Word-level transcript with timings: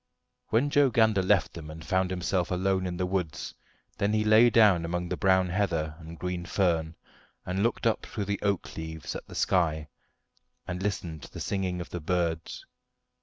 When 0.47 0.71
Joe 0.71 0.89
Gander 0.89 1.21
left 1.21 1.53
them 1.53 1.69
and 1.69 1.85
found 1.85 2.09
himself 2.09 2.49
alone 2.49 2.87
in 2.87 2.97
the 2.97 3.05
woods, 3.05 3.53
then 3.99 4.13
he 4.13 4.23
lay 4.23 4.49
down 4.49 4.83
among 4.83 5.07
the 5.09 5.15
brown 5.15 5.49
heather 5.49 5.95
and 5.99 6.17
green 6.17 6.43
fern, 6.47 6.95
and 7.45 7.61
looked 7.61 7.85
up 7.85 8.07
through 8.07 8.25
the 8.25 8.39
oak 8.41 8.75
leaves 8.75 9.15
at 9.15 9.27
the 9.27 9.35
sky, 9.35 9.89
and 10.67 10.81
listened 10.81 11.21
to 11.21 11.31
the 11.31 11.39
singing 11.39 11.79
of 11.81 11.91
the 11.91 11.99
birds. 11.99 12.65